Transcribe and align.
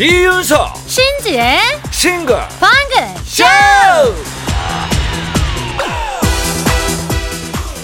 이윤석. 0.00 0.76
신지의 0.86 1.58
싱글. 1.90 2.36
방글 2.60 3.16
쇼! 3.24 3.44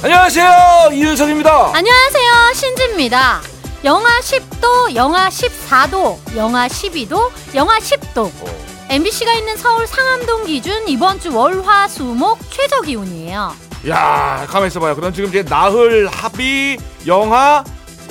안녕하세요. 0.01 0.91
이윤석입니다. 0.93 1.73
안녕하세요. 1.75 2.53
신지입니다. 2.55 3.41
영하 3.85 4.21
10도 4.21 4.95
영하 4.95 5.29
14도 5.29 6.37
영하 6.37 6.69
12도 6.69 7.33
영하 7.55 7.79
10도 7.81 8.31
MBC가 8.89 9.33
있는 9.35 9.57
서울 9.57 9.87
상암동 9.87 10.47
기준 10.47 10.87
이번 10.89 11.19
주 11.19 11.35
월화 11.35 11.89
수목 11.89 12.39
최저 12.51 12.81
기온이에요. 12.83 13.55
야 13.89 14.47
가만 14.49 14.69
있어봐요. 14.69 14.95
그럼 14.95 15.13
지금 15.13 15.29
이제 15.31 15.43
나흘 15.43 16.07
합이 16.09 16.79
영하 17.07 17.65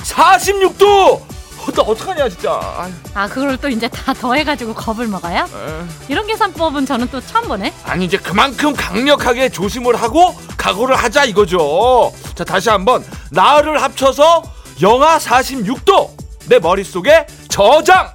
46도! 0.03 1.21
어, 1.65 1.71
나 1.73 1.81
어떡하냐 1.83 2.27
진짜. 2.27 2.59
아유, 2.77 2.91
아 3.13 3.27
그걸 3.27 3.55
또 3.57 3.69
이제 3.69 3.87
다 3.87 4.13
더해가지고 4.13 4.73
겁을 4.73 5.07
먹어요? 5.07 5.45
에. 5.45 5.85
이런 6.09 6.27
계산법은 6.27 6.85
저는 6.85 7.07
또 7.09 7.21
처음 7.21 7.47
보네. 7.47 7.73
아니 7.85 8.05
이제 8.05 8.17
그만큼 8.17 8.73
강력하게 8.73 9.47
조심을 9.49 9.95
하고 9.95 10.35
각오를 10.57 10.95
하자 10.95 11.23
이거죠. 11.25 12.11
자 12.35 12.43
다시 12.43 12.69
한번. 12.69 13.05
나흘을 13.31 13.81
합쳐서 13.81 14.43
영하 14.81 15.17
46도! 15.19 16.09
내 16.49 16.59
머릿속에 16.59 17.25
저장 17.47 18.13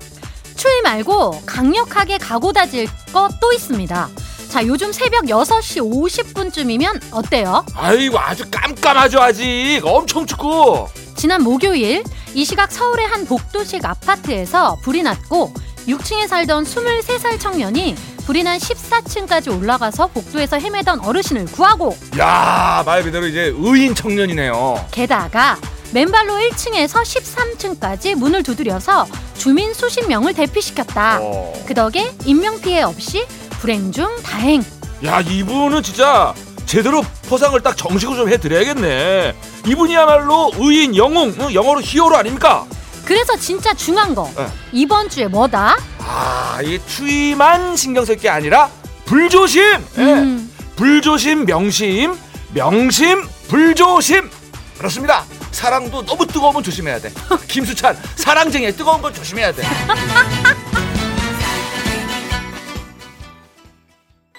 추위 0.58 0.82
말고 0.82 1.42
강력하게 1.46 2.18
각오 2.18 2.52
다질 2.52 2.88
것또 3.12 3.52
있습니다. 3.54 4.08
자 4.50 4.66
요즘 4.66 4.92
새벽 4.92 5.24
6시 5.26 5.80
50분쯤이면 6.34 7.00
어때요? 7.12 7.64
아이고 7.74 8.18
아주 8.18 8.44
깜깜하죠 8.50 9.20
아직. 9.20 9.80
엄청 9.84 10.26
춥고. 10.26 10.88
지난 11.14 11.42
목요일 11.42 12.02
이 12.34 12.44
시각 12.44 12.72
서울의 12.72 13.06
한 13.06 13.24
복도식 13.24 13.84
아파트에서 13.84 14.76
불이 14.82 15.02
났고 15.02 15.52
6층에 15.86 16.26
살던 16.26 16.64
23살 16.64 17.38
청년이 17.40 17.94
불이 18.26 18.42
난 18.42 18.58
14층까지 18.58 19.56
올라가서 19.56 20.08
복도에서 20.08 20.58
헤매던 20.58 21.00
어르신을 21.00 21.46
구하고 21.46 21.96
야 22.18 22.82
말 22.84 23.02
그대로 23.04 23.26
이제 23.26 23.52
의인 23.56 23.94
청년이네요. 23.94 24.86
게다가 24.90 25.56
맨발로 25.92 26.34
1층에서 26.34 27.02
13층까지 27.02 28.14
문을 28.14 28.42
두드려서 28.42 29.06
주민 29.36 29.72
수십 29.72 30.06
명을 30.06 30.34
대피시켰다. 30.34 31.18
어. 31.22 31.52
그 31.66 31.74
덕에 31.74 32.12
인명피해 32.24 32.82
없이 32.82 33.26
불행 33.60 33.90
중 33.92 34.08
다행. 34.22 34.62
야 35.04 35.20
이분은 35.20 35.82
진짜 35.82 36.34
제대로 36.66 37.02
포상을 37.28 37.58
딱 37.62 37.76
정식으로 37.76 38.16
좀 38.16 38.28
해드려야겠네 38.28 39.34
이분이야말로 39.66 40.50
의인 40.56 40.96
영웅 40.96 41.32
응? 41.40 41.54
영어로 41.54 41.80
히어로 41.80 42.16
아닙니까 42.16 42.66
그래서 43.04 43.36
진짜 43.36 43.72
중요한 43.72 44.12
거 44.14 44.28
네. 44.36 44.46
이번 44.72 45.08
주에 45.08 45.28
뭐다? 45.28 45.78
아 46.00 46.58
이 46.64 46.80
추위만 46.88 47.76
신경 47.76 48.04
쓸 48.04 48.16
게 48.16 48.28
아니라 48.28 48.68
불조심 49.04 49.62
예. 49.98 50.02
음, 50.02 50.52
불조심 50.74 51.44
명심 51.46 52.18
명심 52.54 53.22
불조심 53.46 54.28
그렇습니다 54.78 55.24
사랑도 55.58 56.06
너무 56.06 56.24
뜨거우면 56.24 56.62
조심해야 56.62 57.00
돼. 57.00 57.10
김수찬 57.48 57.98
사랑쟁이 58.14 58.70
뜨거운 58.76 59.02
건 59.02 59.12
조심해야 59.12 59.50
돼 59.52 59.64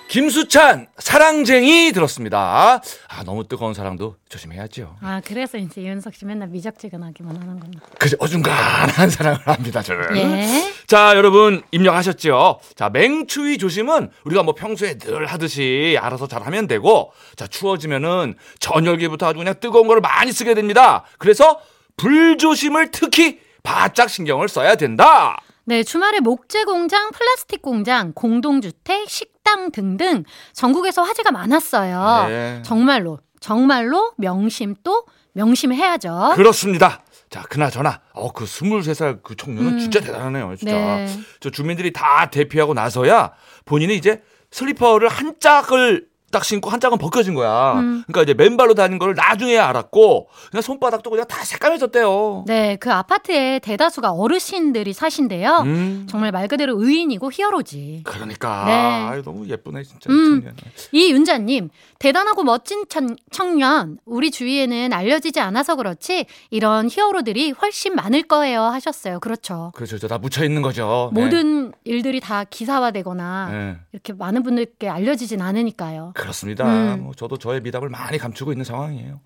김수찬 0.10 0.88
사랑쟁이 0.98 1.92
들었습니다. 1.92 2.82
아 3.10 3.24
너무 3.26 3.48
뜨거운 3.48 3.76
사랑도 3.76 4.16
조심해야죠. 4.28 4.96
아 5.02 5.22
그래서 5.24 5.60
이제 5.60 5.82
이윤석 5.82 6.16
씨 6.16 6.26
맨날 6.26 6.48
미적지근하기만 6.48 7.38
하는구나. 7.38 7.80
그저 8.00 8.18
어중간한 8.20 9.08
사랑을 9.12 9.40
합니다 9.46 9.84
저는. 9.84 10.18
예. 10.18 10.74
자 10.88 11.16
여러분 11.16 11.62
입력하셨죠? 11.70 12.60
자 12.76 12.90
맹추위 12.90 13.60
조심은 13.60 14.10
우리가 14.24 14.42
뭐 14.42 14.56
평소에 14.56 14.98
늘 14.98 15.28
하듯이 15.28 15.96
알아서 16.02 16.28
잘 16.28 16.44
하면 16.44 16.66
되고 16.68 17.14
자 17.36 17.46
추워지면은 17.46 18.34
전열기부터 18.60 19.28
아주 19.28 19.38
그냥 19.38 19.54
뜨거운 19.60 19.86
거를 19.86 20.02
많이 20.02 20.32
쓰게 20.32 20.56
됩니다. 20.56 21.06
그래서 21.20 21.62
불조심을 21.98 22.90
특히 22.90 23.42
바짝 23.62 24.10
신경을 24.10 24.50
써야 24.50 24.74
된다. 24.74 25.38
네, 25.66 25.84
주말에 25.84 26.20
목재 26.20 26.64
공장, 26.64 27.12
플라스틱 27.12 27.62
공장, 27.62 28.12
공동주택, 28.14 29.08
식 29.08 29.39
당 29.50 29.72
등등 29.72 30.24
전국에서 30.54 31.02
화재가 31.02 31.32
많았어요. 31.32 32.28
네. 32.28 32.62
정말로 32.64 33.20
정말로 33.40 34.12
명심 34.18 34.76
또 34.84 35.06
명심해야죠. 35.34 36.34
그렇습니다 36.36 37.02
자 37.30 37.42
그나저나 37.44 38.02
어 38.14 38.32
그 38.32 38.46
23살 38.46 39.20
그 39.24 39.36
청년은 39.36 39.74
음. 39.74 39.80
진짜 39.80 40.00
대단하네요 40.02 40.56
진짜 40.56 40.74
네. 40.74 41.08
저 41.40 41.50
주민들이 41.50 41.92
다 41.94 42.30
대피하고 42.30 42.74
나서야 42.74 43.32
본인이 43.66 43.96
이제 43.96 44.22
슬리퍼를 44.52 45.08
한 45.10 45.36
짝을 45.40 46.08
딱 46.32 46.44
신고 46.46 46.70
한 46.70 46.80
짝은 46.80 46.98
벗겨진 46.98 47.34
거야. 47.34 47.74
음. 47.80 48.04
그러니까 48.08 48.24
이제 48.24 48.34
맨발로 48.34 48.74
다니는 48.76 49.00
걸 49.00 49.16
나중에 49.16 49.58
알았고 49.58 50.28
그냥 50.52 50.62
손바닥도 50.62 51.10
그냥 51.10 51.26
다 51.28 51.44
새까매졌대요. 51.44 52.44
네, 52.48 52.76
그 52.78 52.92
아파트에 52.92 53.60
대다수가 53.60 54.12
어르신들이 54.12 54.94
사신데요. 54.94 55.58
음. 55.66 56.08
정말 56.10 56.32
말 56.32 56.48
그대로 56.48 56.74
의인이고 56.82 57.32
히어로지. 57.32 58.02
그러니까 58.04 58.64
네. 58.66 58.72
아유, 58.74 59.24
너무 59.24 59.48
예쁘네 59.48 59.84
진짜. 59.84 60.10
음. 60.12 60.42
청년. 60.42 60.56
이 60.92 61.12
윤자님, 61.12 61.70
대단하고 62.00 62.44
멋진 62.44 62.86
천- 62.90 63.16
청년, 63.32 63.98
우리 64.06 64.32
주위에는 64.32 64.94
알려지지 64.94 65.40
않아서 65.40 65.76
그렇지 65.76 66.26
이런 66.50 66.88
히어로들이 66.90 67.52
훨씬 67.52 67.96
많을 67.96 68.24
거예요 68.24 68.62
하셨어요. 68.64 69.20
그렇죠. 69.20 69.72
그렇죠, 69.76 69.98
저다 70.00 70.18
묻혀 70.18 70.44
있는 70.46 70.62
거죠. 70.62 71.12
네. 71.14 71.24
모든 71.24 71.72
일들이 71.84 72.20
다 72.20 72.44
기사화되거나 72.44 73.50
네. 73.52 73.78
이렇게 73.92 74.14
많은 74.14 74.44
분들께 74.44 74.88
알려지진 74.90 75.42
않으니까요. 75.42 76.14
그렇습니다. 76.20 76.66
음. 76.96 77.04
뭐 77.04 77.14
저도 77.16 77.38
저의 77.38 77.62
미담을 77.62 77.90
많이 77.90 78.18
감추고 78.18 78.52
있는 78.52 78.66
상황이에요. 78.66 79.22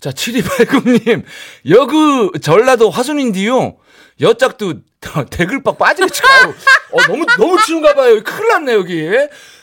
자, 0.00 0.10
7280님, 0.10 1.24
여그 1.68 2.32
전라도 2.40 2.90
화순인디요. 2.90 3.76
여짝도 4.20 4.74
대글박 5.30 5.78
빠지겠지. 5.78 6.22
아유, 6.26 6.54
어, 6.92 7.02
너무, 7.06 7.26
너무 7.38 7.58
추운가 7.64 7.94
봐요. 7.94 8.22
큰일 8.22 8.48
났네, 8.48 8.72
여기. 8.74 9.08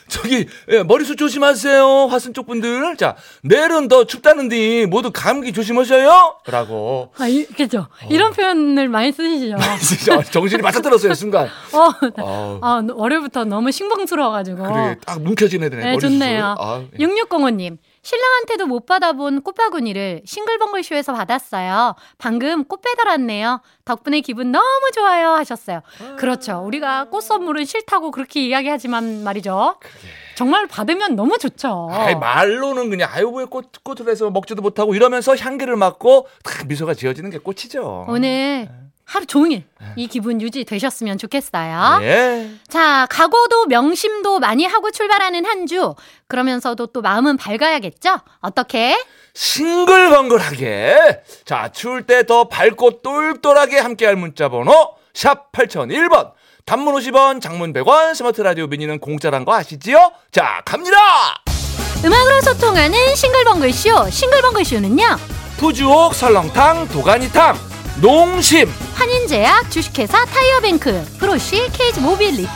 저기, 0.08 0.46
예, 0.70 0.82
머리숱 0.82 1.16
조심하세요. 1.16 2.06
화순 2.10 2.34
쪽 2.34 2.46
분들. 2.46 2.96
자, 2.96 3.16
내일은 3.42 3.88
더 3.88 4.04
춥다는데 4.04 4.86
모두 4.86 5.10
감기 5.12 5.52
조심하셔요. 5.52 6.36
라고. 6.46 7.12
아, 7.18 7.26
이, 7.28 7.44
그죠. 7.44 7.86
이런 8.10 8.32
표현을 8.32 8.88
많이 8.88 9.12
쓰시죠. 9.12 9.56
진짜 9.80 10.22
정신이 10.22 10.62
바짝 10.62 10.82
들었어요, 10.82 11.14
순간. 11.14 11.46
어, 11.72 11.92
아우, 12.16 12.58
아, 12.62 12.82
월요일부터 12.94 13.44
너무 13.44 13.70
싱벙스러워 13.70 14.30
가지고. 14.30 14.62
그러게 14.64 14.96
딱 15.04 15.20
뭉켜지네, 15.22 15.68
네, 15.68 15.76
머리숱. 15.76 16.00
좋네요. 16.00 16.54
아, 16.58 16.82
예. 16.98 17.04
6605님. 17.04 17.78
신랑한테도 18.02 18.66
못 18.66 18.86
받아본 18.86 19.42
꽃바구니를 19.42 20.22
싱글벙글 20.24 20.82
쇼에서 20.82 21.12
받았어요. 21.12 21.94
방금 22.18 22.64
꽃 22.64 22.80
배달왔네요. 22.80 23.60
덕분에 23.84 24.20
기분 24.20 24.52
너무 24.52 24.90
좋아요 24.94 25.30
하셨어요. 25.30 25.82
그렇죠. 26.18 26.62
우리가 26.64 27.08
꽃 27.10 27.22
선물은 27.22 27.64
싫다고 27.64 28.10
그렇게 28.10 28.44
이야기하지만 28.46 29.24
말이죠. 29.24 29.76
정말 30.36 30.66
받으면 30.66 31.16
너무 31.16 31.36
좋죠. 31.38 31.88
아이, 31.90 32.14
말로는 32.14 32.90
그냥 32.90 33.10
아유 33.12 33.28
왜 33.30 33.44
꽃, 33.44 33.72
꽃을 33.82 34.08
해서 34.08 34.30
먹지도 34.30 34.62
못하고 34.62 34.94
이러면서 34.94 35.34
향기를 35.36 35.76
맡고 35.76 36.28
딱 36.44 36.66
미소가 36.66 36.94
지어지는 36.94 37.30
게 37.30 37.38
꽃이죠. 37.38 38.06
오늘 38.08 38.68
하루 39.10 39.24
종일 39.24 39.64
이 39.96 40.06
기분 40.06 40.40
유지되셨으면 40.42 41.16
좋겠어요. 41.16 42.00
예. 42.02 42.50
자, 42.68 43.06
각오도 43.08 43.64
명심도 43.66 44.38
많이 44.38 44.66
하고 44.66 44.90
출발하는 44.90 45.46
한 45.46 45.66
주. 45.66 45.94
그러면서도 46.28 46.88
또 46.88 47.00
마음은 47.00 47.38
밝아야겠죠? 47.38 48.18
어떻게? 48.40 49.02
싱글벙글하게. 49.34 51.22
자, 51.46 51.70
추울 51.72 52.02
때 52.06 52.22
더 52.24 52.44
밝고 52.48 53.00
똘똘하게 53.02 53.78
함께할 53.78 54.14
문자 54.16 54.48
번호 54.50 54.94
샵 55.14 55.52
8001번. 55.52 56.32
단문 56.66 56.94
50원, 56.96 57.40
장문 57.40 57.72
100원, 57.72 58.14
스마트 58.14 58.42
라디오 58.42 58.66
미니는 58.66 58.98
공짜란 58.98 59.46
거 59.46 59.54
아시지요? 59.54 60.12
자, 60.30 60.60
갑니다. 60.66 60.98
음악으로 62.04 62.40
소통하는 62.42 63.14
싱글벙글쇼. 63.14 64.10
싱글벙글쇼는요. 64.10 65.04
푸주옥 65.56 66.14
설렁탕 66.14 66.88
도가니탕 66.88 67.56
농심 68.00 68.72
환인제약, 68.94 69.70
주식회사 69.70 70.24
타이어뱅크, 70.26 71.04
프로시, 71.18 71.68
KG 71.72 72.00
모빌리티, 72.00 72.48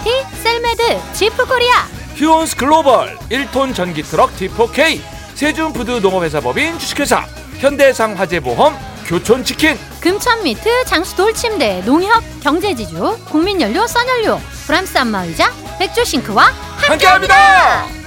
셀메드, 0.43 1.00
지프코리아. 1.15 1.87
휴온스 2.15 2.56
글로벌 2.56 3.17
1톤 3.31 3.75
전기 3.75 4.03
트럭 4.03 4.31
T4K 4.37 5.00
세준푸드 5.35 5.91
농업회사 6.00 6.41
법인 6.41 6.79
주식회사 6.79 7.27
현대해상 7.59 8.17
화재보험 8.19 8.77
교촌치킨 9.06 9.77
금천미트, 10.00 10.85
장수 10.85 11.17
돌침대, 11.17 11.83
농협, 11.85 12.23
경제지주, 12.41 13.19
국민연료, 13.29 13.87
썬연료, 13.87 14.41
브람스 14.67 14.97
안마의자, 14.99 15.53
백조싱크와 15.79 16.44
함께합니다. 16.77 17.35
함께합니다. 17.35 18.02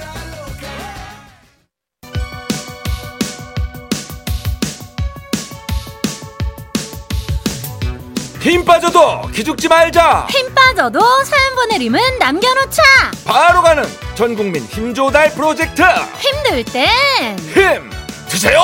힘 8.46 8.64
빠져도 8.64 9.22
기죽지 9.34 9.66
말자. 9.66 10.28
힘 10.30 10.54
빠져도 10.54 11.00
사연 11.24 11.54
보내림은 11.56 12.18
남겨놓자. 12.20 12.80
바로 13.24 13.60
가는 13.60 13.82
전국민 14.14 14.64
힘조달 14.66 15.32
프로젝트. 15.34 15.82
힘들 16.20 16.64
땐 16.64 17.36
힘 17.52 17.90
드세요! 18.28 18.60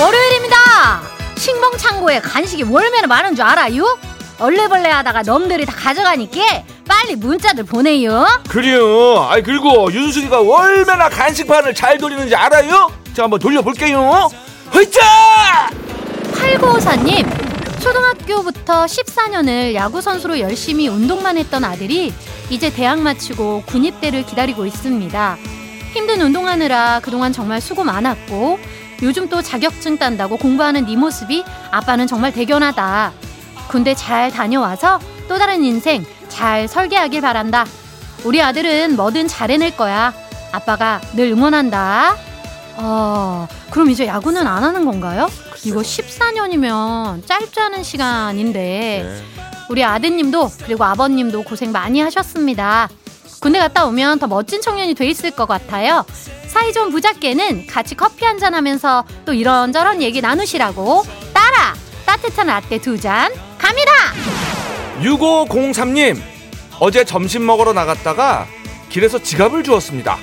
월요일입니다. 0.00 1.02
식봉 1.36 1.76
창고에 1.78 2.20
간식이 2.20 2.64
얼마나 2.64 3.06
많은 3.06 3.34
줄 3.36 3.44
알아요? 3.44 3.98
얼레벌레 4.38 4.90
하다가 4.90 5.22
놈들이 5.22 5.64
다 5.64 5.72
가져가니까 5.76 6.40
빨리 6.86 7.14
문자들 7.16 7.64
보내요. 7.64 8.26
그래요. 8.48 9.26
아이 9.30 9.42
그리고 9.42 9.90
윤수이가 9.92 10.40
얼마나 10.40 11.08
간식판을 11.08 11.74
잘 11.74 11.98
돌리는지 11.98 12.34
알아요? 12.34 12.90
자 13.14 13.22
한번 13.22 13.38
돌려볼게요 13.38 14.28
흐짜 14.70 15.00
8954님 16.32 17.80
초등학교부터 17.80 18.86
14년을 18.86 19.74
야구선수로 19.74 20.40
열심히 20.40 20.88
운동만 20.88 21.38
했던 21.38 21.64
아들이 21.64 22.12
이제 22.50 22.72
대학 22.72 22.98
마치고 22.98 23.64
군입대를 23.66 24.24
기다리고 24.24 24.64
있습니다. 24.64 25.36
힘든 25.92 26.20
운동하느라 26.22 27.00
그동안 27.02 27.32
정말 27.32 27.60
수고 27.60 27.84
많았고 27.84 28.58
요즘 29.02 29.28
또 29.28 29.42
자격증 29.42 29.98
딴다고 29.98 30.38
공부하는 30.38 30.86
네 30.86 30.96
모습이 30.96 31.44
아빠는 31.70 32.06
정말 32.06 32.32
대견하다. 32.32 33.12
군대 33.68 33.94
잘 33.94 34.30
다녀와서 34.30 34.98
또 35.28 35.38
다른 35.38 35.62
인생 35.62 36.04
잘 36.28 36.66
설계하길 36.66 37.20
바란다. 37.20 37.66
우리 38.24 38.40
아들은 38.40 38.96
뭐든 38.96 39.28
잘 39.28 39.50
해낼 39.50 39.76
거야. 39.76 40.14
아빠가 40.52 41.00
늘 41.14 41.28
응원한다. 41.32 42.16
어, 42.76 43.46
그럼 43.70 43.90
이제 43.90 44.06
야구는 44.06 44.46
안 44.46 44.64
하는 44.64 44.84
건가요? 44.84 45.28
이거 45.64 45.80
14년이면 45.80 47.26
짧지 47.26 47.60
않은 47.60 47.82
시간인데 47.82 49.22
우리 49.70 49.84
아드님도 49.84 50.50
그리고 50.64 50.84
아버님도 50.84 51.42
고생 51.44 51.72
많이 51.72 52.00
하셨습니다. 52.00 52.88
군대 53.40 53.58
갔다 53.58 53.84
오면 53.86 54.18
더 54.18 54.26
멋진 54.26 54.60
청년이 54.62 54.94
돼 54.94 55.06
있을 55.06 55.30
것 55.30 55.46
같아요. 55.46 56.04
사이좋은 56.48 56.90
부작께는 56.90 57.66
같이 57.66 57.94
커피 57.94 58.24
한 58.24 58.38
잔 58.38 58.54
하면서 58.54 59.04
또 59.24 59.32
이런저런 59.32 60.02
얘기 60.02 60.20
나누시라고 60.20 61.02
따라 61.32 61.74
따뜻한 62.06 62.46
라떼 62.46 62.78
두 62.78 62.98
잔 62.98 63.32
갑니다. 63.58 63.92
6503님 65.00 66.20
어제 66.80 67.04
점심 67.04 67.44
먹으러 67.46 67.72
나갔다가 67.72 68.46
길에서 68.88 69.18
지갑을 69.18 69.62
주었습니다 69.64 70.18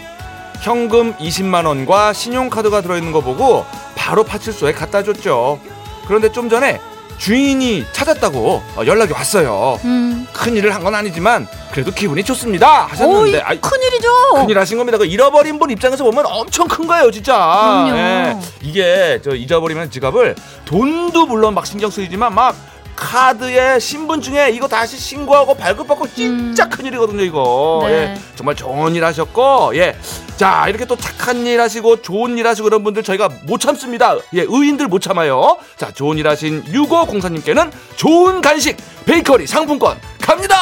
현금 0.62 1.14
20만 1.18 1.66
원과 1.66 2.14
신용카드가 2.14 2.82
들어있는 2.82 3.12
거 3.12 3.22
보고 3.22 3.66
바로 3.96 4.24
파출소에 4.24 4.74
갖다 4.74 5.04
줬죠 5.04 5.60
그런데 6.08 6.32
좀 6.32 6.50
전에 6.50 6.80
주인이 7.18 7.86
찾았다고 7.94 8.64
어, 8.78 8.82
연락이 8.86 9.14
왔어요 9.14 9.80
음, 9.86 10.28
큰 10.34 10.56
일을 10.56 10.74
한 10.74 10.82
건 10.84 10.96
아니지만 10.96 11.48
그래도 11.72 11.92
기분이 11.92 12.24
좋습니다 12.24 12.86
하셨는데 12.88 13.42
아이, 13.42 13.62
큰일이죠. 13.62 14.08
큰일 14.36 14.58
하신 14.60 14.78
겁니다. 14.78 14.98
그 14.98 15.06
잃어버린 15.06 15.58
분 15.60 15.70
입장에서 15.70 16.04
보면 16.04 16.26
엄청 16.26 16.68
큰 16.68 16.86
거예요, 16.86 17.10
진짜. 17.12 17.86
예. 17.92 18.38
이게 18.62 19.22
저 19.24 19.34
잊어버리면 19.36 19.90
지갑을 19.92 20.36
돈도 20.66 21.28
물론 21.28 21.54
막 21.54 21.66
신경 21.66 21.90
쓰이지만 21.90 22.34
막 22.36 22.56
카드에 23.02 23.80
신분증에 23.80 24.52
이거 24.52 24.68
다시 24.68 24.96
신고하고 24.96 25.56
발급받고 25.56 26.14
진짜 26.14 26.70
큰일이거든요, 26.70 27.24
이거. 27.24 27.82
음. 27.84 27.88
네. 27.88 27.94
예. 27.94 28.18
정말 28.36 28.56
좋은 28.56 28.96
일 28.96 29.04
하셨고, 29.04 29.76
예. 29.76 29.98
자, 30.38 30.68
이렇게 30.70 30.86
또 30.86 30.96
착한 30.96 31.46
일 31.48 31.60
하시고 31.60 32.04
좋은 32.04 32.38
일 32.38 32.46
하시고 32.46 32.66
그런 32.66 32.84
분들 32.84 33.02
저희가 33.02 33.30
못 33.48 33.60
참습니다. 33.60 34.18
예, 34.36 34.46
의인들 34.48 34.88
못 34.88 35.02
참아요. 35.02 35.58
자, 35.78 35.92
좋은 35.92 36.20
일 36.20 36.28
하신 36.28 36.64
6504님께는 36.66 37.72
좋은 37.96 38.42
간식 38.42 38.78
베이커리 39.06 39.48
상품권 39.48 39.98
갑니다! 40.22 40.56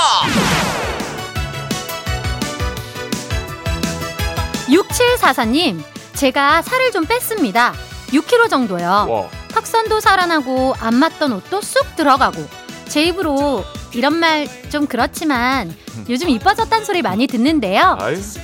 6744님, 4.70 5.82
제가 6.14 6.62
살을 6.62 6.92
좀 6.92 7.06
뺐습니다. 7.06 7.74
6kg 8.12 8.50
정도요. 8.50 9.08
와. 9.10 9.39
턱선도 9.50 10.00
살아나고 10.00 10.75
안 10.80 10.96
맞던 10.96 11.31
옷도 11.34 11.62
쑥 11.62 11.96
들어가고 11.96 12.46
제 12.88 13.04
입으로 13.04 13.63
이런 13.94 14.16
말 14.16 14.48
좀 14.69 14.86
그렇지만 14.86 15.75
요즘 16.10 16.30
이뻐졌단 16.30 16.86
소리 16.86 17.01
많이 17.01 17.25
듣는데요. 17.25 17.98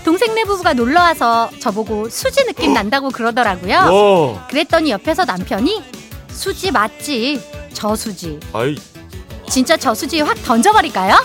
동생네 0.03 0.43
부부가 0.43 0.73
놀러 0.73 1.01
와서 1.01 1.51
저보고 1.59 2.09
수지 2.09 2.43
느낌 2.45 2.73
난다고 2.73 3.11
그러더라고요. 3.11 3.75
와. 4.33 4.47
그랬더니 4.47 4.89
옆에서 4.89 5.23
남편이 5.25 5.83
수지 6.29 6.71
맞지? 6.71 7.39
저수지. 7.73 8.39
진짜 9.47 9.77
저수지에 9.77 10.21
확 10.21 10.33
던져버릴까요? 10.43 11.23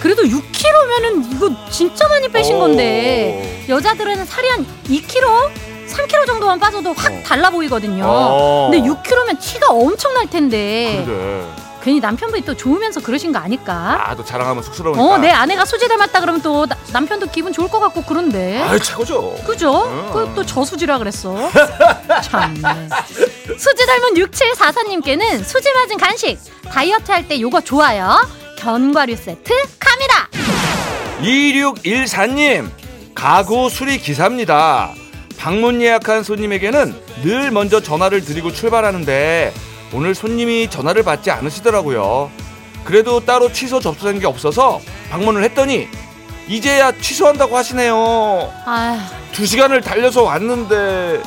그래도 0.00 0.22
6kg면은 0.22 1.34
이거 1.34 1.50
진짜 1.70 2.08
많이 2.08 2.28
빼신 2.28 2.56
오. 2.56 2.60
건데 2.60 3.66
여자들은 3.68 4.24
살이 4.24 4.48
한 4.48 4.66
2kg, 4.88 5.50
3kg 5.88 6.26
정도만 6.26 6.58
빠져도 6.58 6.92
확 6.94 7.12
어. 7.12 7.22
달라 7.24 7.50
보이거든요. 7.50 8.04
어. 8.06 8.68
근데 8.70 8.88
6kg면 8.88 9.40
티가 9.40 9.68
엄청 9.70 10.14
날 10.14 10.28
텐데 10.28 11.02
그래. 11.06 11.44
괜히 11.82 12.00
남편분이 12.00 12.42
또 12.46 12.56
좋으면서 12.56 13.00
그러신 13.00 13.30
거 13.30 13.38
아닐까? 13.38 13.98
아, 14.08 14.14
또 14.16 14.24
자랑하면 14.24 14.62
쑥스러우니까. 14.62 15.04
어, 15.04 15.18
내 15.18 15.28
아내가 15.30 15.66
수지 15.66 15.86
닮았다 15.86 16.18
그러면 16.20 16.40
또 16.40 16.64
나- 16.66 16.76
남편도 16.94 17.26
기분 17.26 17.52
좋을 17.52 17.68
것 17.68 17.78
같고 17.78 18.02
그런데. 18.08 18.62
아이, 18.62 18.80
최고죠. 18.80 19.34
그죠? 19.46 19.84
음. 19.84 20.10
그또 20.14 20.46
저수지라 20.46 20.96
그랬어. 20.96 21.50
참네. 22.24 22.88
수지 23.58 23.86
닮은 23.86 24.14
6744님께는 24.14 25.44
수지 25.44 25.70
맞은 25.74 25.98
간식 25.98 26.38
다이어트 26.70 27.12
할 27.12 27.28
때 27.28 27.38
요거 27.38 27.60
좋아요. 27.60 28.26
견과류 28.56 29.14
세트 29.16 29.52
갑니다. 29.78 30.28
2614님, 31.20 32.70
가구 33.14 33.68
수리 33.68 33.98
기사입니다. 33.98 34.94
방문 35.38 35.82
예약한 35.82 36.22
손님에게는 36.22 36.94
늘 37.22 37.50
먼저 37.50 37.80
전화를 37.80 38.24
드리고 38.24 38.52
출발하는데 38.52 39.52
오늘 39.92 40.14
손님이 40.14 40.68
전화를 40.70 41.02
받지 41.02 41.30
않으시더라고요. 41.30 42.30
그래도 42.84 43.20
따로 43.24 43.52
취소 43.52 43.80
접수된 43.80 44.20
게 44.20 44.26
없어서 44.26 44.80
방문을 45.10 45.42
했더니 45.44 45.88
이제야 46.48 46.92
취소한다고 46.92 47.56
하시네요. 47.56 48.52
아휴, 48.66 48.98
두 49.32 49.46
시간을 49.46 49.80
달려서 49.80 50.22
왔는데 50.22 51.22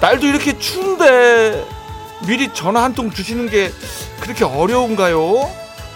날도 0.00 0.26
이렇게 0.26 0.58
추운데 0.58 1.64
미리 2.26 2.52
전화 2.52 2.82
한 2.82 2.94
통 2.94 3.10
주시는 3.10 3.48
게 3.48 3.70
그렇게 4.20 4.44
어려운가요? 4.44 5.48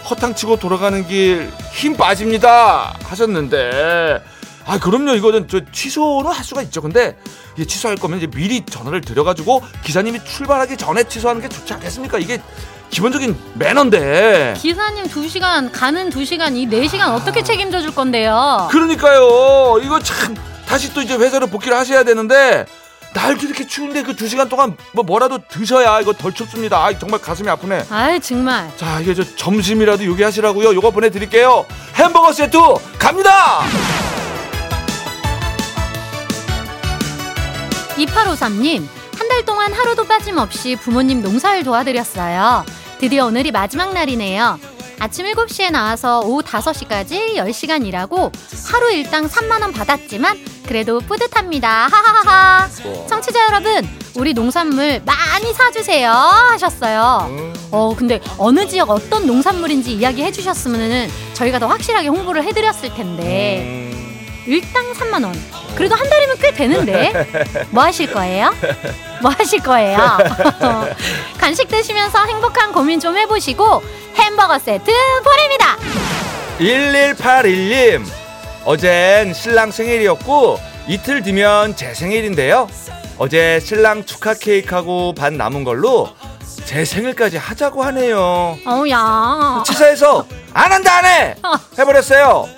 허탕치고 0.09 0.57
돌아가는 0.57 1.05
길 1.07 1.51
힘 1.75 1.93
빠집니다 1.97 2.95
하셨는데 3.03 4.21
아 4.65 4.79
그럼요 4.79 5.13
이거는 5.15 5.47
저 5.47 5.61
취소는 5.71 6.31
할 6.31 6.43
수가 6.43 6.61
있죠 6.63 6.81
근데 6.81 7.15
이게 7.55 7.65
취소할 7.65 7.97
거면 7.97 8.17
이제 8.17 8.27
미리 8.27 8.65
전화를 8.65 9.01
드려가지고 9.01 9.61
기사님이 9.83 10.23
출발하기 10.25 10.77
전에 10.77 11.03
취소하는 11.03 11.41
게 11.41 11.49
좋지 11.49 11.73
않겠습니까 11.73 12.17
이게 12.17 12.41
기본적인 12.89 13.35
매너인데 13.55 14.53
기사님 14.57 15.05
2시간 15.05 15.69
가는 15.71 16.09
2시간 16.09 16.55
이 16.55 16.67
4시간 16.67 17.13
어떻게 17.13 17.43
책임져 17.43 17.81
줄 17.81 17.93
건데요? 17.93 18.67
그러니까요. 18.71 19.79
이거 19.83 19.99
참 19.99 20.35
다시 20.67 20.93
또 20.93 21.01
이제 21.01 21.15
회사로 21.15 21.47
복귀를 21.47 21.75
하셔야 21.77 22.03
되는데 22.03 22.65
날도 23.13 23.47
이렇게 23.47 23.65
추운데 23.67 24.03
그 24.03 24.15
두 24.15 24.27
시간 24.27 24.47
동안 24.49 24.77
뭐 24.93 25.03
뭐라도 25.03 25.39
드셔야 25.47 25.99
이거 25.99 26.13
덜 26.13 26.31
춥습니다. 26.33 26.77
아 26.85 26.97
정말 26.97 27.19
가슴이 27.19 27.49
아프네. 27.49 27.85
아이 27.89 28.19
정말 28.19 28.71
자 28.77 28.99
이게 29.01 29.13
저 29.13 29.23
점심이라도 29.35 30.05
요기 30.05 30.21
하시라고요. 30.23 30.73
요거 30.75 30.91
보내드릴게요. 30.91 31.65
햄버거 31.95 32.31
세트 32.31 32.57
갑니다. 32.99 33.61
2853님, 37.97 38.85
한 39.17 39.29
달 39.29 39.45
동안 39.45 39.71
하루도 39.73 40.05
빠짐없이 40.05 40.75
부모님 40.75 41.21
농사를 41.21 41.63
도와드렸어요. 41.63 42.65
드디어 42.99 43.25
오늘이 43.25 43.51
마지막 43.51 43.93
날이네요. 43.93 44.59
아침 44.99 45.25
7시에 45.25 45.71
나와서 45.71 46.21
오후 46.21 46.41
5시까지 46.41 47.35
10시간 47.35 47.85
일하고 47.85 48.31
하루 48.71 48.91
일당 48.91 49.27
3만원 49.27 49.73
받았지만 49.73 50.37
그래도 50.67 50.99
뿌듯합니다. 50.99 51.87
하하하하. 51.91 52.69
청취자 53.07 53.45
여러분, 53.47 53.87
우리 54.15 54.33
농산물 54.33 55.01
많이 55.05 55.53
사주세요. 55.53 56.09
하셨어요. 56.11 57.29
어, 57.71 57.93
근데 57.97 58.21
어느 58.37 58.67
지역 58.67 58.89
어떤 58.89 59.25
농산물인지 59.27 59.93
이야기해 59.93 60.31
주셨으면 60.31 61.09
저희가 61.33 61.59
더 61.59 61.67
확실하게 61.67 62.07
홍보를 62.09 62.43
해드렸을 62.43 62.93
텐데. 62.93 63.91
일당 64.47 64.93
3만 64.93 65.23
원. 65.25 65.33
그래도 65.75 65.95
한 65.95 66.09
달이면 66.09 66.37
꽤 66.39 66.51
되는데. 66.53 67.27
뭐 67.69 67.83
하실 67.83 68.11
거예요? 68.11 68.53
뭐 69.21 69.31
하실 69.31 69.59
거예요? 69.61 69.97
간식 71.37 71.67
드시면서 71.67 72.25
행복한 72.25 72.71
고민 72.71 72.99
좀 72.99 73.15
해보시고 73.17 73.83
햄버거 74.15 74.57
세트 74.59 74.91
보냅니다. 75.23 75.77
1181님 76.59 78.03
어젠 78.63 79.33
신랑 79.33 79.71
생일이었고 79.71 80.59
이틀 80.87 81.21
뒤면 81.21 81.75
제 81.75 81.93
생일인데요 81.93 82.67
어제 83.17 83.59
신랑 83.59 84.05
축하 84.05 84.33
케이크하고 84.33 85.13
반 85.13 85.37
남은 85.37 85.63
걸로 85.63 86.09
제 86.65 86.83
생일까지 86.83 87.37
하자고 87.37 87.83
하네요. 87.83 88.57
어우, 88.65 88.89
야. 88.89 89.63
치사해서 89.65 90.25
안 90.53 90.71
한다 90.71 90.97
안 90.97 91.05
해. 91.05 91.35
해버렸어요. 91.77 92.49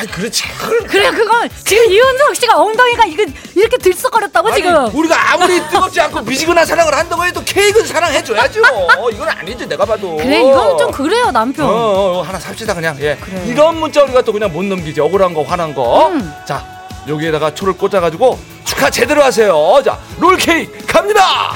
아이 0.00 0.06
그렇지. 0.06 0.44
그래, 0.88 1.10
그건 1.10 1.46
지금 1.62 1.84
이윤석 1.92 2.34
씨가 2.36 2.58
엉덩이가 2.58 3.04
이거 3.04 3.24
이렇게 3.54 3.76
들썩거렸다고 3.76 4.48
아니, 4.48 4.56
지금. 4.56 4.94
우리가 4.94 5.32
아무리 5.34 5.60
뜨겁지 5.68 6.00
않고 6.00 6.22
미지근한 6.22 6.64
사랑을 6.64 6.94
한다고 6.96 7.26
해도 7.26 7.42
케이크는 7.44 7.86
사랑해줘야죠. 7.86 8.62
이건 9.12 9.28
아니지 9.28 9.66
내가 9.68 9.84
봐도. 9.84 10.16
그래, 10.16 10.40
이건 10.40 10.78
좀 10.78 10.90
그래요, 10.90 11.30
남편. 11.30 11.66
어, 11.66 11.70
어, 11.70 12.18
어, 12.18 12.22
하나 12.22 12.38
삽시다 12.38 12.72
그냥. 12.72 12.96
예. 13.00 13.14
그래. 13.20 13.44
이런 13.46 13.78
문자 13.78 14.02
우리가 14.02 14.22
또 14.22 14.32
그냥 14.32 14.50
못 14.50 14.64
넘기지. 14.64 15.02
억울한 15.02 15.34
거, 15.34 15.42
화난 15.42 15.74
거. 15.74 16.08
음. 16.08 16.32
자, 16.46 16.64
여기에다가 17.06 17.54
초를 17.54 17.74
꽂아가지고 17.74 18.38
축하 18.64 18.88
제대로 18.88 19.22
하세요. 19.22 19.82
자, 19.84 19.98
롤 20.18 20.38
케이크 20.38 20.86
갑니다. 20.86 21.52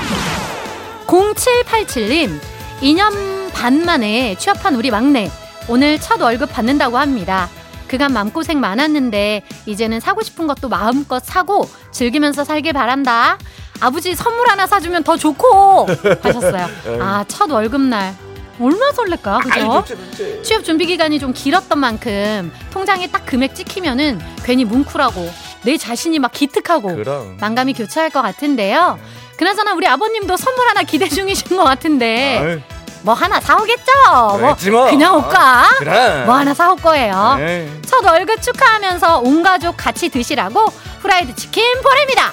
0787님, 1.06 2.38
2년 2.82 3.52
반 3.54 3.86
만에 3.86 4.34
취업한 4.38 4.74
우리 4.74 4.90
막내. 4.90 5.30
오늘 5.66 5.98
첫 5.98 6.20
월급 6.20 6.52
받는다고 6.52 6.98
합니다. 6.98 7.48
그간 7.88 8.12
마음고생 8.12 8.60
많았는데, 8.60 9.42
이제는 9.66 10.00
사고 10.00 10.22
싶은 10.22 10.46
것도 10.46 10.68
마음껏 10.68 11.20
사고 11.24 11.68
즐기면서 11.90 12.44
살길 12.44 12.72
바란다. 12.72 13.38
아버지 13.80 14.14
선물 14.14 14.48
하나 14.48 14.66
사주면 14.66 15.04
더 15.04 15.16
좋고! 15.16 15.86
하셨어요. 16.22 16.68
아, 17.00 17.24
첫 17.28 17.50
월급날. 17.50 18.14
얼마나 18.60 18.92
설렐까, 18.92 19.40
아이, 19.50 19.50
그죠? 19.50 19.84
좋지, 19.84 20.10
좋지. 20.10 20.42
취업 20.44 20.64
준비 20.64 20.86
기간이 20.86 21.18
좀 21.18 21.32
길었던 21.32 21.76
만큼 21.76 22.52
통장에 22.72 23.08
딱 23.08 23.26
금액 23.26 23.52
찍히면은 23.56 24.20
괜히 24.44 24.64
뭉클하고 24.64 25.28
내 25.64 25.76
자신이 25.76 26.20
막 26.20 26.30
기특하고 26.30 26.94
그럼. 26.94 27.36
만감이 27.40 27.72
교차할 27.72 28.10
것 28.10 28.22
같은데요. 28.22 28.98
그나저나 29.38 29.74
우리 29.74 29.88
아버님도 29.88 30.36
선물 30.36 30.68
하나 30.68 30.84
기대 30.84 31.08
중이신 31.08 31.56
것 31.56 31.64
같은데 31.64 32.38
아이, 32.38 32.62
뭐 33.04 33.12
하나 33.12 33.38
사오겠죠. 33.38 33.92
뭐 34.40 34.56
뭐. 34.70 34.88
그냥 34.88 35.14
올까? 35.16 35.68
그래. 35.78 36.24
뭐 36.24 36.36
하나 36.36 36.54
사올 36.54 36.74
거예요. 36.76 37.36
에이. 37.38 37.68
첫 37.86 38.02
월급 38.02 38.40
축하하면서 38.40 39.18
온 39.18 39.42
가족 39.42 39.76
같이 39.76 40.08
드시라고 40.08 40.66
프라이드 41.02 41.34
치킨 41.34 41.62
보냅니다. 41.82 42.32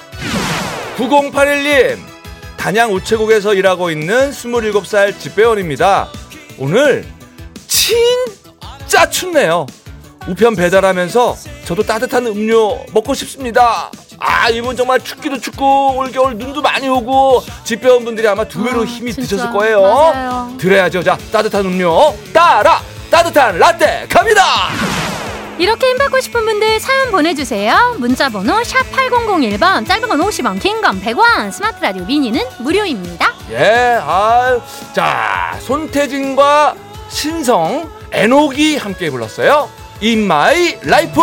9081님 0.96 1.98
단양 2.56 2.94
우체국에서 2.94 3.52
일하고 3.54 3.90
있는 3.90 4.30
27살 4.30 5.18
집배원입니다 5.18 6.08
오늘 6.58 7.04
진짜 7.66 9.08
춥네요 9.10 9.66
우편 10.28 10.54
배달하면서 10.54 11.34
저도 11.64 11.82
따뜻한 11.82 12.26
음료 12.26 12.78
먹고 12.92 13.14
싶습니다 13.14 13.90
아 14.24 14.48
이번 14.50 14.76
정말 14.76 15.00
춥기도 15.00 15.38
춥고 15.38 15.96
올겨울 15.96 16.36
눈도 16.36 16.62
많이 16.62 16.88
오고 16.88 17.42
집배원 17.64 18.04
분들이 18.04 18.26
아마 18.28 18.44
두 18.44 18.62
배로 18.62 18.82
아, 18.82 18.84
힘이 18.84 19.12
진짜. 19.12 19.28
드셨을 19.36 19.52
거예요 19.52 19.82
맞아요. 19.82 20.54
드려야죠 20.58 21.02
자 21.02 21.18
따뜻한 21.32 21.64
음료 21.66 22.14
따라 22.32 22.80
따뜻한 23.10 23.58
라떼 23.58 24.06
갑니다 24.08 24.42
이렇게 25.58 25.88
힘받고 25.90 26.20
싶은 26.20 26.44
분들 26.44 26.80
사연 26.80 27.10
보내주세요. 27.12 27.94
문자번호 27.98 28.64
샵 28.64 28.78
8001번, 28.90 29.86
짧은 29.86 30.08
건 30.08 30.18
50원, 30.18 30.58
긴 30.60 30.80
건 30.80 31.00
100원, 31.00 31.52
스마트 31.52 31.80
라디오 31.84 32.04
미니는 32.06 32.42
무료입니다. 32.60 33.32
예, 33.50 33.98
아, 34.02 34.58
자, 34.94 35.54
손태진과 35.60 36.74
신성, 37.10 37.88
애녹이 38.12 38.78
함께 38.78 39.10
불렀어요. 39.10 39.68
In 40.02 40.20
My 40.24 40.78
Life. 40.84 41.22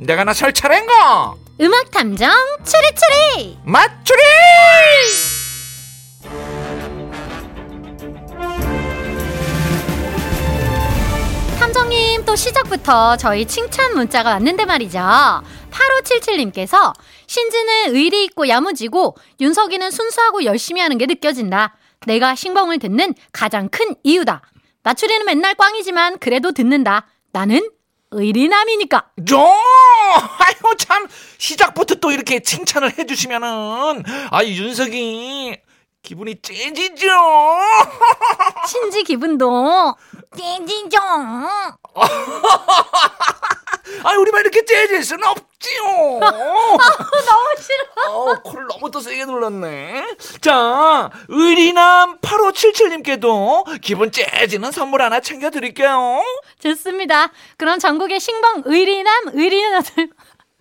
내가 0.00 0.24
나 0.24 0.32
설 0.32 0.52
차례인가? 0.52 1.34
음악 1.60 1.90
탐정 1.90 2.30
추리추리. 2.64 3.58
맞추리! 3.64 4.20
탐정님 11.58 12.24
또 12.24 12.34
시작부터 12.34 13.16
저희 13.16 13.46
칭찬 13.46 13.94
문자가 13.94 14.30
왔는데 14.30 14.64
말이죠. 14.64 14.98
8577님께서 15.70 16.94
신지는 17.26 17.94
의리 17.94 18.24
있고 18.24 18.48
야무지고 18.48 19.16
윤석이는 19.40 19.90
순수하고 19.90 20.44
열심히 20.44 20.80
하는 20.80 20.96
게 20.98 21.06
느껴진다. 21.06 21.76
내가 22.06 22.34
신봉을 22.34 22.78
듣는 22.78 23.14
가장 23.32 23.68
큰 23.68 23.94
이유다. 24.02 24.42
맞추리는 24.82 25.26
맨날 25.26 25.54
꽝이지만 25.54 26.18
그래도 26.18 26.52
듣는다. 26.52 27.06
나는 27.32 27.68
의리남이니까. 28.12 29.10
저 29.26 29.38
아유 29.38 30.76
참 30.78 31.06
시작부터 31.38 31.96
또 31.96 32.10
이렇게 32.10 32.40
칭찬을 32.40 32.98
해주시면은 32.98 34.02
아 34.30 34.44
윤석이 34.44 35.56
기분이 36.02 36.36
째지죠. 36.42 37.08
신지 38.66 39.04
기분도 39.04 39.94
띵띵정. 40.36 41.02
아 44.02 44.16
우리만 44.18 44.40
이렇게 44.40 44.64
째질 44.64 45.04
수는 45.04 45.24
없 45.28 45.49
지요. 45.60 45.82
너무 46.20 47.54
싫어. 47.60 48.10
어, 48.12 48.34
코를 48.42 48.66
너무 48.66 48.90
또 48.90 48.98
세게 49.00 49.26
눌렀네. 49.26 50.06
자, 50.40 51.10
의리남 51.28 52.18
8577님께도 52.20 53.80
기분 53.82 54.10
째지는 54.10 54.72
선물 54.72 55.02
하나 55.02 55.20
챙겨드릴게요. 55.20 56.22
좋습니다. 56.60 57.28
그럼 57.58 57.78
전국의 57.78 58.20
신봉 58.20 58.62
의리남 58.64 59.28
의리녀들 59.34 60.08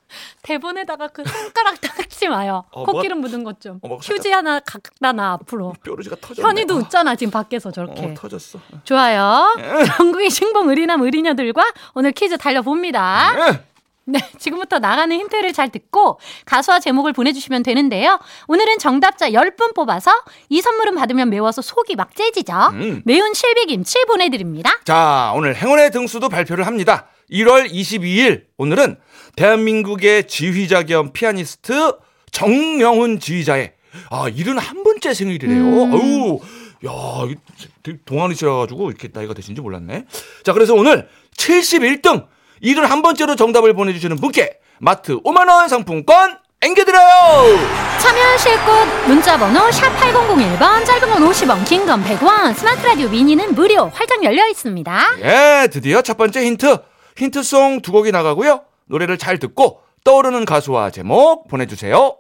대본에다가 0.41 1.07
그 1.09 1.23
손가락 1.23 1.79
닦지 1.81 2.27
마요. 2.29 2.65
어, 2.71 2.83
뭐? 2.83 2.93
코끼름 2.93 3.21
묻은 3.21 3.43
것 3.43 3.61
좀. 3.61 3.79
어, 3.81 3.87
뭐 3.87 3.97
휴지 3.97 4.31
하나 4.31 4.59
갖다 4.59 5.11
놔 5.13 5.33
앞으로. 5.33 5.73
뾰루지가 5.83 6.17
터졌네. 6.19 6.45
현이도 6.47 6.73
어, 6.73 6.77
웃잖아 6.77 7.15
지금 7.15 7.31
밖에서 7.31 7.71
저렇게. 7.71 8.03
어, 8.05 8.13
터졌어. 8.17 8.59
좋아요. 8.83 9.55
전국의 9.97 10.29
신봉 10.29 10.69
의리남 10.69 11.01
의리녀들과 11.03 11.63
오늘 11.93 12.11
퀴즈 12.11 12.37
달려봅니다. 12.37 13.33
예. 13.49 13.63
네, 14.09 14.19
지금부터 14.39 14.79
나가는 14.79 15.15
힌트를 15.15 15.53
잘 15.53 15.69
듣고 15.69 16.19
가수와 16.45 16.79
제목을 16.79 17.13
보내주시면 17.13 17.63
되는데요. 17.63 18.19
오늘은 18.47 18.79
정답자 18.79 19.29
10분 19.29 19.75
뽑아서 19.75 20.11
이 20.49 20.61
선물은 20.61 20.95
받으면 20.95 21.29
매워서 21.29 21.61
속이 21.61 21.95
막 21.95 22.15
째지죠. 22.15 22.53
음. 22.73 23.01
매운 23.05 23.33
실비김치 23.33 24.05
보내드립니다. 24.07 24.71
자, 24.83 25.31
오늘 25.35 25.55
행운의 25.55 25.91
등수도 25.91 26.27
발표를 26.29 26.65
합니다. 26.65 27.07
1월 27.31 27.71
22일 27.71 28.45
오늘은 28.57 28.97
대한민국의 29.35 30.27
지휘자 30.27 30.83
겸 30.83 31.13
피아니스트 31.13 31.93
정명훈 32.31 33.19
지휘자의 33.19 33.73
아, 34.09 34.29
71번째 34.29 35.13
생일이래요. 35.13 35.63
음. 35.63 35.93
아유. 35.93 36.39
야, 36.85 36.91
이거 37.29 37.39
되게 37.83 37.97
동안이시라 38.05 38.55
가지고 38.55 38.89
이렇게 38.89 39.09
나이가 39.11 39.33
되신지 39.33 39.61
몰랐네. 39.61 40.05
자, 40.43 40.53
그래서 40.53 40.73
오늘 40.73 41.09
71등 41.35 42.25
71번째로 42.63 43.37
정답을 43.37 43.73
보내 43.73 43.93
주시는 43.93 44.17
분께 44.17 44.57
마트 44.79 45.17
5만 45.21 45.49
원 45.49 45.67
상품권 45.67 46.37
앵겨드려요. 46.61 47.57
참여하실 48.01 48.51
곳 48.65 49.07
문자번호 49.07 49.71
샵 49.71 49.95
8001번 49.97 50.85
짧은 50.85 51.09
건 51.09 51.29
50원 51.29 51.65
긴 51.65 51.85
건 51.85 52.03
100원 52.03 52.53
스마트 52.55 52.85
라디오 52.85 53.07
미니는 53.09 53.55
무료 53.55 53.89
활짝 53.93 54.23
열려 54.23 54.47
있습니다. 54.47 55.05
예, 55.23 55.67
드디어 55.71 56.01
첫 56.01 56.17
번째 56.17 56.43
힌트. 56.45 56.77
힌트송 57.17 57.81
두 57.81 57.91
곡이 57.91 58.11
나가고요. 58.11 58.61
노래를 58.87 59.17
잘 59.17 59.39
듣고 59.39 59.81
떠오르는 60.03 60.45
가수와 60.45 60.89
제목 60.89 61.47
보내주세요. 61.49 62.15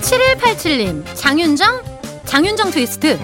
7187님 0.00 1.04
장윤정 1.14 1.82
장윤정 2.24 2.70
트위스트 2.70 3.18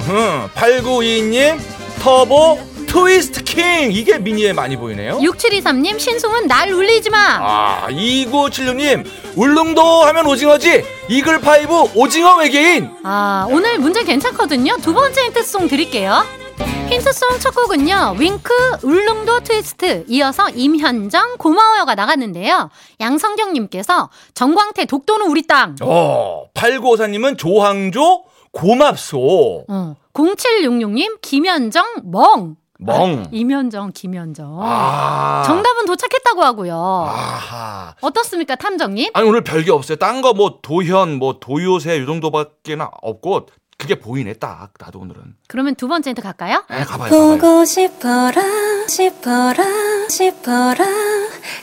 8922님 0.54 1.58
터보 2.00 2.58
트위스트 2.88 3.44
킹 3.44 3.92
이게 3.92 4.18
미니에 4.18 4.52
많이 4.52 4.76
보이네요. 4.76 5.18
6723님 5.18 5.98
신승훈 5.98 6.46
날 6.46 6.72
울리지 6.72 7.10
마 7.10 7.38
아 7.40 7.86
2976님 7.90 9.04
울릉도 9.36 9.82
하면 9.82 10.26
오징어지 10.26 10.82
이글파이브 11.08 11.92
오징어 11.94 12.36
외계인 12.38 12.90
아, 13.04 13.46
오늘 13.50 13.78
문제 13.78 14.02
괜찮거든요. 14.04 14.76
두 14.78 14.92
번째 14.94 15.24
힌트송 15.26 15.68
드릴게요. 15.68 16.24
힌트 16.58 16.94
힌트송 16.94 17.38
첫 17.38 17.54
곡은요. 17.54 18.16
윙크 18.18 18.52
울릉도 18.82 19.40
트위스트 19.40 20.04
이어서 20.08 20.48
임현정 20.50 21.36
고마워요가 21.38 21.94
나갔는데요. 21.94 22.70
양성경님께서 23.00 24.08
정광태 24.34 24.86
독도는 24.86 25.26
우리 25.26 25.46
땅. 25.46 25.76
어, 25.82 26.46
8954님은 26.54 27.36
조항조 27.38 28.24
고맙소. 28.52 29.66
어, 29.68 29.94
0766님 30.14 31.18
김현정 31.20 31.84
멍. 32.04 32.56
멍. 32.78 33.24
아, 33.26 33.28
임현정 33.32 33.92
김현정. 33.92 34.58
아. 34.62 35.42
정답은 35.44 35.84
도착했다고 35.86 36.42
하고요. 36.44 37.06
아하. 37.08 37.94
어떻습니까 38.00 38.54
탐정님? 38.56 39.10
아니 39.14 39.28
오늘 39.28 39.42
별게 39.42 39.70
없어요. 39.72 39.96
딴 39.96 40.22
거 40.22 40.32
뭐 40.32 40.58
도현, 40.62 41.18
뭐 41.18 41.38
도요새 41.40 42.00
요 42.00 42.06
정도밖에 42.06 42.76
없고 43.02 43.46
그게 43.76 43.94
보이네 43.98 44.34
딱 44.34 44.70
나도 44.78 44.98
오늘은. 45.00 45.22
그러면 45.48 45.74
두 45.76 45.86
번째 45.88 46.10
힌트 46.10 46.22
갈까요? 46.22 46.64
에 46.70 46.82
가봐요. 46.84 47.10
가봐요. 47.10 47.38
보고 47.38 47.64
싶어라 47.64 48.42
싶어라 48.88 49.64
싶어라 50.08 50.84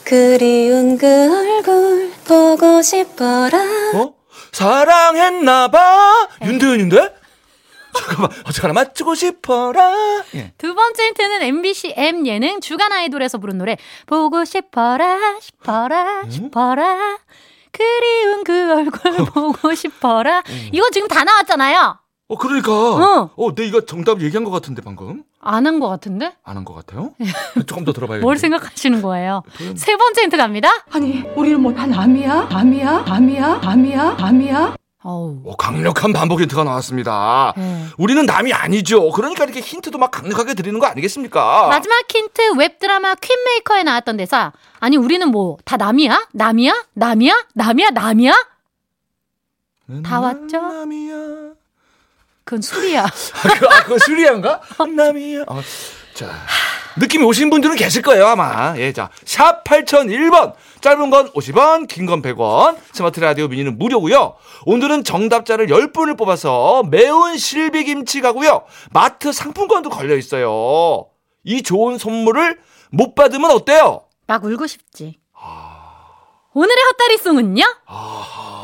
그리운 0.05 0.97
그 0.97 1.05
얼굴 1.07 2.11
보고 2.25 2.81
싶어라 2.81 3.57
어? 3.95 4.13
사랑했나봐 4.51 6.27
윤도현인데? 6.45 7.15
잠깐만, 7.97 8.31
어, 8.45 8.51
잠깐만 8.51 8.85
맞추고 8.85 9.15
싶어라. 9.15 10.23
예. 10.35 10.53
두 10.57 10.73
번째 10.75 11.05
힌트는 11.07 11.41
MBC 11.43 11.93
M 11.95 12.25
예능 12.27 12.59
주간 12.61 12.91
아이돌에서 12.91 13.37
부른 13.37 13.57
노래 13.57 13.77
보고 14.05 14.43
싶어라 14.45 15.39
싶어라 15.39 16.29
싶어라 16.29 17.17
그리운 17.71 18.43
그 18.43 18.73
얼굴 18.73 19.25
보고 19.33 19.73
싶어라 19.75 20.43
이거 20.71 20.89
지금 20.91 21.07
다 21.07 21.23
나왔잖아요 21.23 21.97
어 22.27 22.37
그러니까. 22.37 22.71
어. 22.71 23.29
어, 23.35 23.53
내 23.53 23.65
이거 23.65 23.81
정답 23.85 24.19
얘기한 24.21 24.43
것 24.45 24.49
같은데 24.51 24.81
방금 24.81 25.23
안 25.41 25.65
한 25.67 25.79
것 25.79 25.87
같은데 25.89 26.33
안 26.43 26.55
한 26.57 26.65
것 26.65 26.73
같아요? 26.73 27.13
조금 27.67 27.85
더 27.85 27.93
들어봐야겠네. 27.93 28.23
뭘 28.23 28.37
생각하시는 28.37 29.01
거예요 29.03 29.43
세 29.75 29.95
번째 29.95 30.21
힌트 30.23 30.37
갑니다 30.37 30.69
아니 30.91 31.21
우리는 31.35 31.61
뭐다 31.61 31.85
남이야? 31.85 32.47
남이야? 32.49 33.05
남이야? 33.07 33.59
남이야? 33.63 34.15
남이야? 34.19 34.75
어, 35.07 35.55
강력한 35.57 36.13
반복 36.13 36.41
힌트가 36.41 36.63
나왔습니다. 36.63 37.53
네. 37.55 37.85
우리는 37.97 38.25
남이 38.25 38.51
아니죠. 38.53 39.11
그러니까 39.11 39.43
이렇게 39.43 39.59
힌트도 39.59 39.97
막 39.99 40.09
강력하게 40.09 40.55
드리는 40.55 40.79
거 40.79 40.87
아니겠습니까? 40.87 41.67
마지막 41.67 42.03
힌트 42.09 42.57
웹드라마 42.57 43.13
퀸메이커에 43.15 43.83
나왔던 43.83 44.17
대사 44.17 44.51
아니 44.79 44.97
우리는 44.97 45.27
뭐 45.29 45.57
다 45.63 45.77
남이야 45.77 46.27
남이야 46.33 46.73
남이야 46.93 47.33
남이야 47.53 47.89
남이야 47.91 48.33
다 50.03 50.19
왔죠? 50.19 50.59
남이야. 50.61 51.15
그건 52.43 52.61
술이야 52.61 53.03
아, 53.05 53.09
그, 53.59 53.67
아, 53.67 53.83
그 53.83 53.99
수리한가? 53.99 54.61
남이야. 54.95 55.43
어, 55.47 55.61
자, 56.15 56.31
느낌이 56.97 57.23
오신 57.25 57.49
분들은 57.49 57.75
계실 57.75 58.01
거예요, 58.01 58.25
아마. 58.27 58.73
예, 58.77 58.93
자, 58.93 59.09
샵 59.25 59.63
8001번. 59.65 60.53
짧은 60.81 61.09
건 61.09 61.31
50원, 61.33 61.87
긴 61.87 62.05
건 62.05 62.21
100원. 62.21 62.77
스마트 62.93 63.19
라디오 63.19 63.47
미니는 63.47 63.77
무료고요. 63.77 64.35
오늘은 64.65 65.03
정답자를 65.03 65.67
10분을 65.67 66.17
뽑아서 66.17 66.83
매운 66.89 67.37
실비김치 67.37 68.21
가고요. 68.21 68.63
마트 68.91 69.31
상품권도 69.33 69.89
걸려 69.89 70.15
있어요. 70.15 71.07
이 71.43 71.63
좋은 71.63 71.97
선물을 71.97 72.59
못 72.91 73.13
받으면 73.15 73.51
어때요? 73.51 74.03
막 74.27 74.43
울고 74.43 74.65
싶지. 74.67 75.19
오늘의 76.53 76.77
헛다리송은요? 76.91 77.63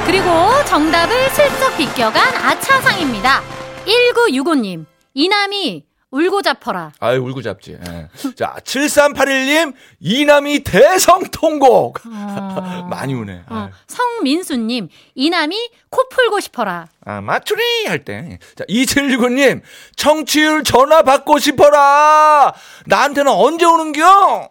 그리고 0.06 0.64
정답을 0.64 1.30
슬쩍 1.30 1.76
비껴간 1.76 2.34
아차상입니다. 2.36 3.42
1965님, 3.84 4.86
이남이 5.14 5.84
울고 6.12 6.42
잡혀라. 6.42 6.92
아유, 7.00 7.20
울고 7.22 7.42
잡지. 7.42 7.72
예. 7.72 8.08
자, 8.36 8.54
7381님, 8.62 9.72
이남이 9.98 10.60
대성통곡. 10.62 12.00
아. 12.04 12.86
많이 12.90 13.14
우네. 13.14 13.42
어. 13.48 13.70
성민수님, 13.88 14.90
이남이 15.14 15.70
코 15.90 16.08
풀고 16.08 16.38
싶어라. 16.40 16.86
아, 17.04 17.20
맞추리! 17.20 17.86
할 17.86 18.04
때. 18.04 18.38
자, 18.54 18.64
2765님, 18.68 19.62
청취율 19.96 20.64
전화 20.64 21.02
받고 21.02 21.38
싶어라! 21.38 22.52
나한테는 22.86 23.32
언제 23.32 23.64
오는겨? 23.64 24.50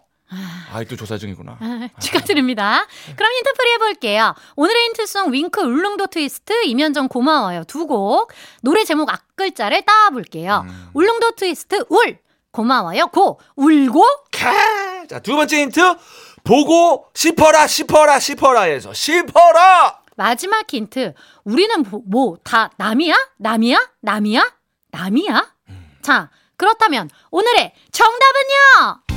아, 0.71 0.83
또 0.89 0.95
조사 0.95 1.17
중이구나. 1.17 1.57
아, 1.59 1.89
축하드립니다. 1.99 2.85
그럼 3.15 3.31
힌트 3.33 3.53
풀이 3.53 3.71
해볼게요. 3.73 4.33
오늘의 4.55 4.83
힌트송 4.85 5.33
윙크 5.33 5.61
울릉도 5.61 6.07
트위스트 6.07 6.63
임현정 6.65 7.07
고마워요. 7.09 7.63
두 7.65 7.85
곡. 7.87 8.31
노래 8.61 8.83
제목 8.85 9.11
앞글자를 9.11 9.81
따볼게요. 9.83 10.65
울릉도 10.93 11.31
트위스트 11.31 11.83
울. 11.89 12.17
고마워요. 12.51 13.07
고. 13.07 13.39
울고. 13.55 14.05
캬! 14.31 15.09
자, 15.09 15.19
두 15.19 15.35
번째 15.35 15.61
힌트. 15.61 15.95
보고 16.43 17.05
싶어라, 17.13 17.67
싶어라, 17.67 18.19
싶어라에서 18.19 18.93
싶어라! 18.93 19.99
마지막 20.17 20.65
힌트. 20.71 21.13
우리는 21.43 21.85
뭐 22.05 22.37
다 22.43 22.71
남이야? 22.77 23.13
남이야? 23.37 23.91
남이야? 24.01 24.51
남이야? 24.91 25.53
자 26.01 26.29
그렇다면 26.57 27.09
오늘의 27.31 27.73
정답은요 27.91 29.10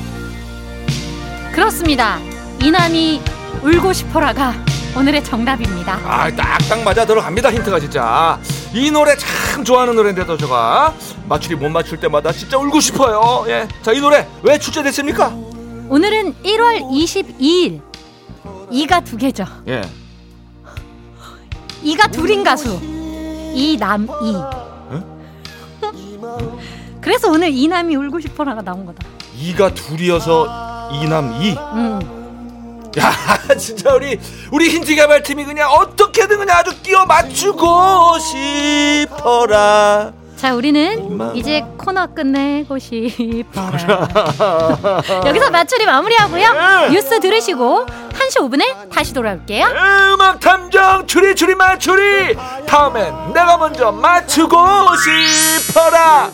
그렇습니다 1.55 2.19
이남이 2.61 3.23
울고 3.63 3.93
싶어라가 3.93 4.53
오늘의 4.97 5.23
정답입니다 5.23 5.95
아, 6.05 6.29
딱딱 6.35 6.83
맞아 6.83 7.05
들어갑니다, 7.07 7.53
힌트가 7.53 7.81
진짜. 7.81 8.39
이 8.73 8.91
노래 8.91 9.17
참 9.17 9.65
좋아하는 9.65 9.95
노래인데도 9.97 10.37
제가 10.37 10.95
맞추리 11.29 11.57
못 11.57 11.69
맞출 11.69 11.99
때마다 11.99 12.31
진짜 12.33 12.59
울고 12.59 12.79
싶어요. 12.81 13.45
예. 13.49 13.67
자, 13.83 13.93
이 13.93 14.01
노래 14.01 14.27
왜 14.43 14.59
출제됐습니까? 14.59 15.33
오늘은 15.89 16.35
1월 16.45 16.81
22일 16.91 17.81
이가 18.71 19.01
두 19.01 19.17
개죠 19.17 19.45
예. 19.69 19.83
이가 21.83 22.09
둘인 22.09 22.43
가수 22.43 22.81
이남이 23.53 24.09
그래서 27.01 27.31
오늘 27.31 27.51
이남이 27.51 27.95
울고 27.97 28.21
싶어라가 28.21 28.63
나온 28.63 28.87
거다 28.87 29.07
이가 29.39 29.75
둘이어서 29.75 30.64
이남 30.93 31.33
이. 31.41 31.57
음. 31.75 32.01
야, 32.99 33.13
진짜 33.59 33.93
우리 33.93 34.21
우리 34.53 34.69
힌트 34.69 34.95
개발팀이 34.95 35.45
그냥 35.45 35.69
어떻게든 35.73 36.39
그냥 36.39 36.59
아주 36.59 36.71
끼워 36.81 37.05
맞추고 37.05 38.19
싶어라. 38.21 40.13
자, 40.37 40.55
우리는 40.55 41.35
이제 41.35 41.65
코너 41.79 42.07
끝내고 42.07 42.79
싶어라. 42.79 44.09
여기서 45.27 45.51
맞추리 45.51 45.87
마무리하고요. 45.87 46.91
뉴스 46.91 47.19
들으시고 47.19 47.87
1시 47.87 48.41
5분에 48.41 48.91
다시 48.91 49.13
돌아올게요. 49.15 49.67
음악 50.15 50.39
탐정 50.41 51.07
추리 51.07 51.35
추리 51.35 51.55
맞추리. 51.55 52.37
다음엔 52.67 53.33
내가 53.33 53.57
먼저 53.57 53.91
맞추고 53.91 54.57
싶어라. 54.97 56.31